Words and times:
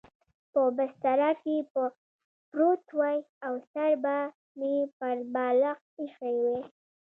په 0.51 0.61
بستره 0.77 1.31
کې 1.41 1.55
به 1.71 1.83
پروت 2.49 2.83
وای 2.97 3.17
او 3.45 3.53
سر 3.71 3.91
به 4.03 4.17
مې 4.57 4.75
پر 4.97 5.17
بالښت 5.33 5.83
اېښی 5.99 6.35
و. 6.43 6.45